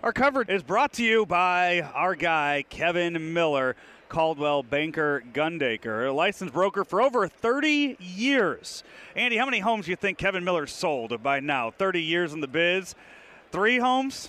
[0.00, 3.74] Our coverage is brought to you by our guy, Kevin Miller,
[4.08, 8.84] Coldwell Banker Gundaker, a licensed broker for over 30 years.
[9.16, 11.72] Andy, how many homes do you think Kevin Miller sold by now?
[11.72, 12.94] 30 years in the biz?
[13.50, 14.28] Three homes?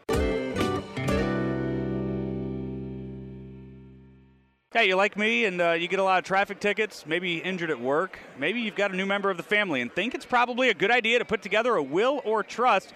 [4.71, 7.71] Hey, you like me and uh, you get a lot of traffic tickets, maybe injured
[7.71, 10.69] at work, maybe you've got a new member of the family and think it's probably
[10.69, 12.93] a good idea to put together a will or trust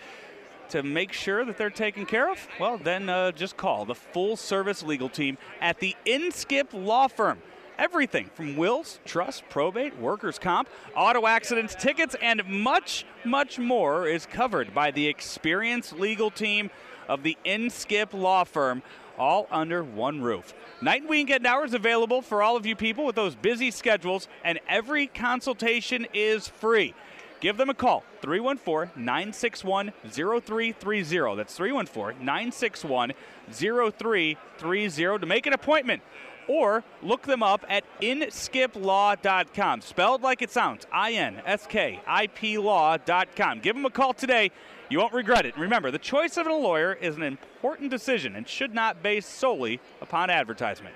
[0.69, 2.47] to make sure that they're taken care of?
[2.59, 7.39] Well, then uh, just call the full service legal team at the Inskip Law Firm.
[7.79, 14.25] Everything from wills, trust, probate, workers' comp, auto accidents, tickets, and much, much more is
[14.27, 16.69] covered by the experienced legal team
[17.09, 18.83] of the Inskip Law Firm,
[19.17, 20.53] all under one roof.
[20.81, 24.59] Night and weekend hours available for all of you people with those busy schedules, and
[24.67, 26.93] every consultation is free.
[27.39, 31.35] Give them a call, 314 961 0330.
[31.35, 33.13] That's 314 961
[33.51, 36.01] 0330 to make an appointment.
[36.47, 39.81] Or look them up at inskiplaw.com.
[39.81, 43.59] Spelled like it sounds I N S K I P law.com.
[43.59, 44.51] Give them a call today.
[44.89, 45.57] You won't regret it.
[45.57, 49.79] Remember, the choice of a lawyer is an important decision and should not base solely
[50.01, 50.95] upon advertisement.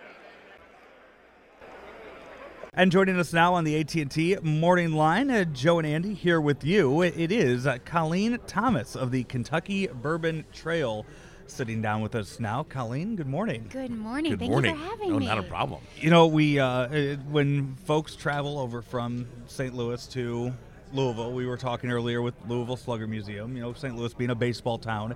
[2.74, 6.64] And joining us now on the AT&T morning line, uh, Joe and Andy here with
[6.64, 7.02] you.
[7.02, 11.04] It is uh, Colleen Thomas of the Kentucky Bourbon Trail
[11.48, 12.64] sitting down with us now.
[12.64, 13.68] Colleen, good morning.
[13.70, 14.32] Good morning.
[14.32, 14.76] Good Thank morning.
[14.76, 15.26] you for having no, me.
[15.26, 15.82] not a problem.
[15.98, 19.74] You know, we uh, uh, when folks travel over from St.
[19.74, 20.54] Louis to
[20.94, 23.56] Louisville, we were talking earlier with Louisville Slugger Museum.
[23.56, 23.96] You know, St.
[23.96, 25.16] Louis being a baseball town,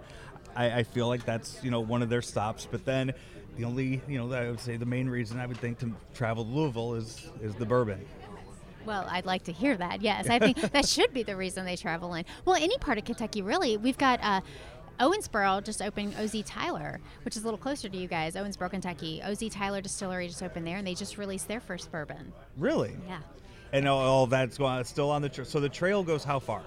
[0.56, 2.68] I, I feel like that's you know one of their stops.
[2.70, 3.14] But then,
[3.58, 6.44] the only you know I would say the main reason I would think to travel
[6.44, 8.06] to Louisville is is the bourbon.
[8.86, 10.02] Well, I'd like to hear that.
[10.02, 12.26] Yes, I think that should be the reason they travel in.
[12.46, 13.78] Well, any part of Kentucky, really.
[13.78, 14.42] We've got uh,
[15.02, 18.36] Owensboro just opened OZ Tyler, which is a little closer to you guys.
[18.36, 19.20] Owensboro, Kentucky.
[19.24, 22.32] OZ Tyler Distillery just opened there, and they just released their first bourbon.
[22.56, 22.96] Really?
[23.08, 23.22] Yeah.
[23.74, 25.46] And all, all that's going still on the trail.
[25.46, 26.62] So the trail goes how far?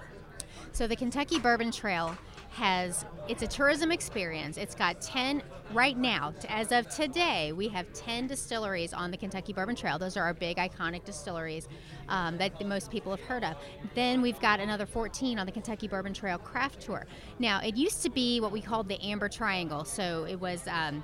[0.73, 2.17] So the Kentucky Bourbon Trail
[2.55, 4.57] has it's a tourism experience.
[4.59, 5.43] It's got 10
[5.73, 9.99] right now as of today we have 10 distilleries on the Kentucky Bourbon Trail.
[9.99, 11.69] Those are our big iconic distilleries
[12.09, 13.57] um, that most people have heard of.
[13.95, 17.07] Then we've got another 14 on the Kentucky Bourbon Trail Craft Tour.
[17.39, 19.85] Now it used to be what we called the Amber Triangle.
[19.85, 21.03] So it was um,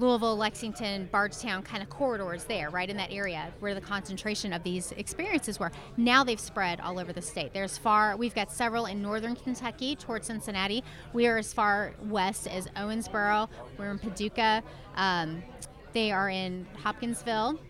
[0.00, 4.62] Louisville, Lexington, Bardstown kind of corridors there, right in that area where the concentration of
[4.62, 5.70] these experiences were.
[5.98, 7.52] Now they've spread all over the state.
[7.52, 10.82] There's far, we've got several in northern Kentucky towards Cincinnati.
[11.12, 13.48] We are as far west as Owensboro.
[13.76, 14.62] We're in Paducah.
[14.96, 15.42] Um,
[15.92, 17.60] they are in Hopkinsville.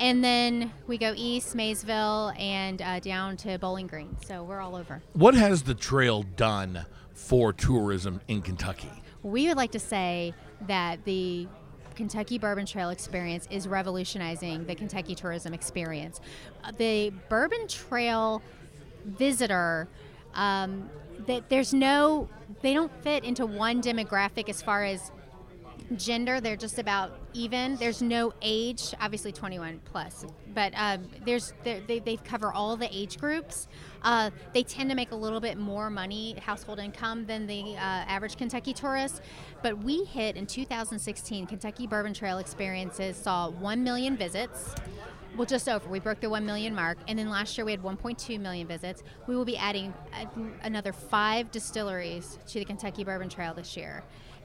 [0.00, 4.16] And then we go east, Maysville, and uh, down to Bowling Green.
[4.26, 5.00] So we're all over.
[5.12, 6.84] What has the trail done
[7.14, 8.90] for tourism in Kentucky?
[9.22, 10.34] We would like to say
[10.66, 11.48] that the
[11.98, 16.20] Kentucky Bourbon Trail experience is revolutionizing the Kentucky tourism experience.
[16.62, 18.40] Uh, The Bourbon Trail
[19.04, 19.88] visitor,
[20.32, 20.88] um,
[21.26, 22.28] that there's no,
[22.62, 25.10] they don't fit into one demographic as far as
[25.96, 26.40] gender.
[26.40, 27.76] They're just about even.
[27.76, 33.18] There's no age, obviously 21 plus, but um, there's they, they cover all the age
[33.18, 33.68] groups.
[34.02, 37.80] Uh, they tend to make a little bit more money, household income, than the uh,
[37.80, 39.22] average Kentucky tourist.
[39.62, 44.74] But we hit in 2016, Kentucky Bourbon Trail experiences saw 1 million visits.
[45.36, 45.88] Well, just over.
[45.88, 46.98] We broke the 1 million mark.
[47.06, 49.04] And then last year we had 1.2 million visits.
[49.28, 50.26] We will be adding uh,
[50.62, 54.02] another five distilleries to the Kentucky Bourbon Trail this year.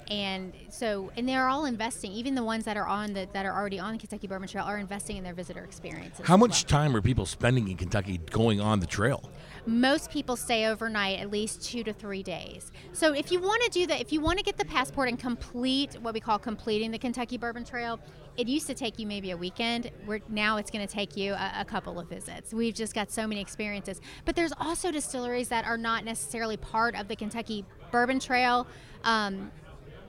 [0.10, 2.12] And so, and they're all investing.
[2.12, 4.66] Even the ones that are on the that are already on the Kentucky Bourbon Trail
[4.66, 6.26] are investing in their visitor experiences.
[6.26, 6.82] How much well.
[6.82, 9.30] time are people spending in Kentucky going on the trail?
[9.66, 12.72] Most people stay overnight at least two to three days.
[12.92, 15.18] So if you want to do that, if you want to get the passport and
[15.18, 18.00] complete what we call completing the Kentucky Bourbon Trail,
[18.36, 19.92] it used to take you maybe a weekend.
[20.06, 22.54] Where now it's going to take you a, a couple of visits.
[22.54, 24.02] We've just got so many experiences.
[24.26, 28.68] But there's also distilleries that are not necessarily part of the Kentucky Bourbon Trail
[29.04, 29.52] um,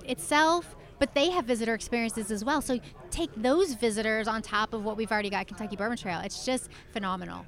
[0.05, 0.77] itself.
[0.99, 2.63] But they have visitor experiences as well.
[2.63, 2.79] So
[3.11, 6.21] take those visitors on top of what we've already got Kentucky Bourbon Trail.
[6.21, 7.45] It's just phenomenal.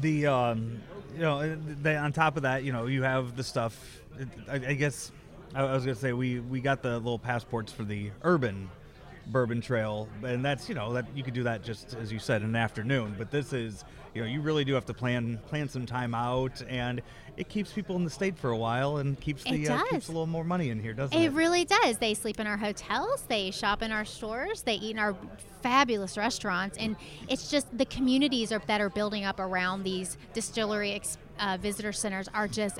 [0.00, 0.80] The um,
[1.14, 4.02] you know, the, on top of that, you know, you have the stuff
[4.48, 5.12] I, I guess
[5.54, 8.70] I, I was gonna say we we got the little passports for the urban
[9.26, 12.42] bourbon trail and that's you know that you could do that just as you said
[12.42, 13.84] in an afternoon but this is
[14.14, 17.02] you know you really do have to plan plan some time out and
[17.36, 20.08] it keeps people in the state for a while and keeps the It uh, keeps
[20.08, 21.98] a little more money in here doesn't It it really does.
[21.98, 25.16] They sleep in our hotels, they shop in our stores, they eat in our
[25.62, 26.96] fabulous restaurants, and
[27.28, 31.92] it's just the communities are, that are building up around these distillery ex, uh, visitor
[31.92, 32.78] centers are just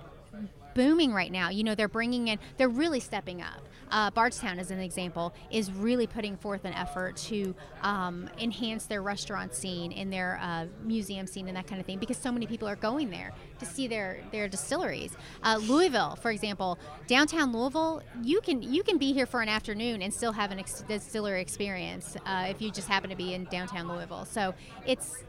[0.75, 1.49] booming right now.
[1.49, 3.67] You know, they're bringing in, they're really stepping up.
[3.91, 9.03] Uh, Bardstown, as an example, is really putting forth an effort to um, enhance their
[9.03, 12.47] restaurant scene and their uh, museum scene and that kind of thing because so many
[12.47, 15.17] people are going there to see their their distilleries.
[15.43, 20.03] Uh, Louisville, for example, downtown Louisville, you can you can be here for an afternoon
[20.03, 23.45] and still have an ex- distillery experience uh, if you just happen to be in
[23.45, 24.25] downtown Louisville.
[24.25, 24.55] So
[24.87, 25.25] it's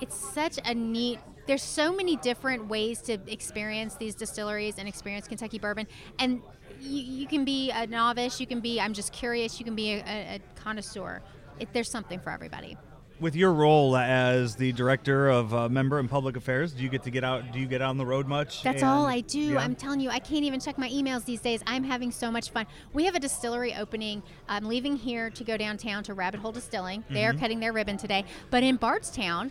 [0.00, 5.26] it's such a neat there's so many different ways to experience these distilleries and experience
[5.26, 5.86] kentucky bourbon
[6.18, 6.42] and
[6.80, 9.92] you, you can be a novice you can be i'm just curious you can be
[9.92, 11.22] a, a, a connoisseur
[11.58, 12.76] it, there's something for everybody
[13.18, 17.02] with your role as the director of uh, member and public affairs do you get
[17.02, 19.38] to get out do you get on the road much That's And- all I do.
[19.38, 19.60] yeah?
[19.60, 21.62] I'm telling you, I can't even check my emails these days.
[21.66, 22.66] I'm having so much fun.
[22.92, 24.22] We have a distillery opening.
[24.50, 27.04] I'm leaving here to go downtown to Rabbit Hole Distilling.
[27.08, 27.36] They Mm-hmm.
[27.36, 28.26] are cutting their ribbon today.
[28.50, 29.50] But in Bardstown,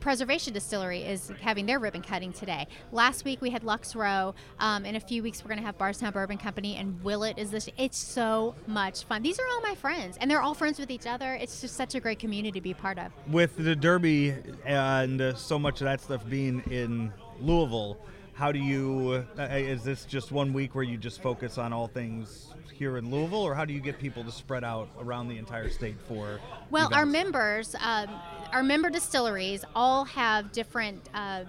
[0.00, 2.66] Preservation Distillery is having their ribbon cutting today.
[2.92, 4.34] Last week we had Lux Row.
[4.60, 7.50] Um, in a few weeks we're going to have Bardstown Bourbon Company and Willet is
[7.50, 7.68] this.
[7.76, 9.22] It's so much fun.
[9.22, 11.34] These are all my friends, and they're all friends with each other.
[11.34, 13.12] It's just such a great community to be part of.
[13.26, 14.34] with the Derby
[14.64, 17.98] and uh, so much of that stuff being in Louisville,
[18.34, 19.24] how do you?
[19.36, 23.10] Uh, is this just one week where you just focus on all things here in
[23.10, 26.38] Louisville, or how do you get people to spread out around the entire state for?
[26.70, 28.08] Well, our members, um,
[28.52, 31.08] our member distilleries, all have different.
[31.14, 31.44] Uh,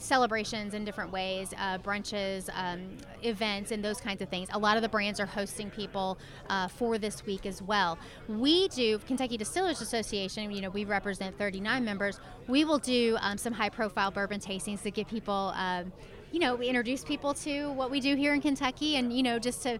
[0.00, 4.76] celebrations in different ways uh, brunches um, events and those kinds of things a lot
[4.76, 6.18] of the brands are hosting people
[6.48, 11.36] uh, for this week as well we do kentucky distillers association you know we represent
[11.36, 12.18] 39 members
[12.48, 15.92] we will do um, some high profile bourbon tastings to get people um,
[16.32, 19.38] you know we introduce people to what we do here in kentucky and you know
[19.38, 19.78] just to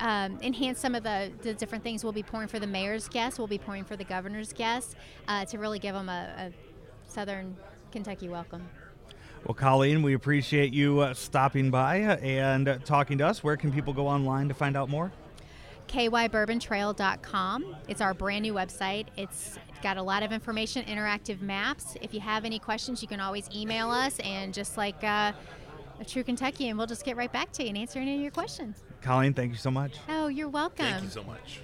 [0.00, 3.38] um, enhance some of the, the different things we'll be pouring for the mayor's guests.
[3.38, 4.96] We'll be pouring for the governor's guests
[5.28, 7.56] uh, to really give them a, a southern
[7.92, 8.68] Kentucky welcome.
[9.44, 13.42] Well, Colleen, we appreciate you uh, stopping by and uh, talking to us.
[13.42, 15.12] Where can people go online to find out more?
[15.88, 17.76] kybourbontrail.com.
[17.88, 19.06] It's our brand new website.
[19.16, 21.96] It's got a lot of information, interactive maps.
[22.00, 25.32] If you have any questions, you can always email us, and just like uh,
[26.00, 28.30] a true Kentuckian, we'll just get right back to you and answer any of your
[28.30, 28.82] questions.
[29.02, 29.96] Colleen, thank you so much.
[30.08, 30.86] Oh, you're welcome.
[30.86, 31.60] Thank you so much.